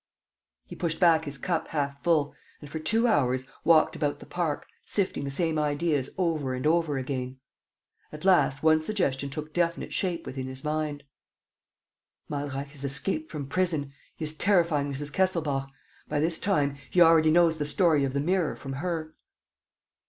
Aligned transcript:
He 0.65 0.75
pushed 0.75 0.99
back 0.99 1.25
his 1.25 1.37
cup 1.37 1.67
half 1.67 2.01
full 2.03 2.33
and, 2.59 2.67
for 2.67 2.79
two 2.79 3.05
hours, 3.05 3.45
walked 3.63 3.95
about 3.95 4.17
the 4.17 4.25
park, 4.25 4.65
sifting 4.83 5.25
the 5.25 5.29
same 5.29 5.59
ideas 5.59 6.09
over 6.17 6.55
and 6.55 6.65
over 6.65 6.97
again. 6.97 7.37
At 8.11 8.25
last, 8.25 8.63
one 8.63 8.81
suggestion 8.81 9.29
took 9.29 9.53
definite 9.53 9.93
shape 9.93 10.25
within 10.25 10.47
his 10.47 10.63
mind: 10.63 11.03
"Malreich 12.31 12.69
has 12.69 12.83
escaped 12.83 13.29
from 13.29 13.45
prison. 13.45 13.93
He 14.15 14.25
is 14.25 14.33
terrifying 14.33 14.91
Mrs. 14.91 15.13
Kesselbach. 15.13 15.69
By 16.09 16.19
this 16.19 16.39
time, 16.39 16.79
he 16.89 16.99
already 16.99 17.29
knows 17.29 17.59
the 17.59 17.67
story 17.67 18.03
of 18.03 18.13
the 18.13 18.19
mirror 18.19 18.55
from 18.55 18.73
her. 18.81 19.13